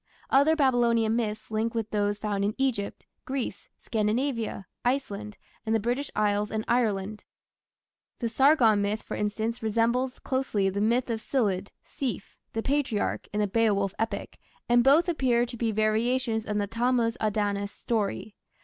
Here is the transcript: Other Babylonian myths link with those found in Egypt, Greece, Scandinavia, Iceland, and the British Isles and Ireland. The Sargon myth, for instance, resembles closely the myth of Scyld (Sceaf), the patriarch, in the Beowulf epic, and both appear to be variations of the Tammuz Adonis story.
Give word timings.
Other 0.31 0.55
Babylonian 0.55 1.15
myths 1.15 1.51
link 1.51 1.75
with 1.75 1.91
those 1.91 2.17
found 2.17 2.43
in 2.43 2.55
Egypt, 2.57 3.05
Greece, 3.25 3.69
Scandinavia, 3.81 4.65
Iceland, 4.83 5.37
and 5.63 5.75
the 5.75 5.79
British 5.79 6.09
Isles 6.15 6.49
and 6.49 6.65
Ireland. 6.67 7.23
The 8.17 8.27
Sargon 8.27 8.81
myth, 8.81 9.03
for 9.03 9.13
instance, 9.15 9.61
resembles 9.61 10.17
closely 10.17 10.71
the 10.71 10.81
myth 10.81 11.11
of 11.11 11.21
Scyld 11.21 11.69
(Sceaf), 11.85 12.35
the 12.53 12.63
patriarch, 12.63 13.27
in 13.31 13.41
the 13.41 13.47
Beowulf 13.47 13.93
epic, 13.99 14.39
and 14.67 14.83
both 14.83 15.07
appear 15.07 15.45
to 15.45 15.55
be 15.55 15.71
variations 15.71 16.47
of 16.47 16.57
the 16.57 16.65
Tammuz 16.65 17.15
Adonis 17.21 17.71
story. 17.71 18.33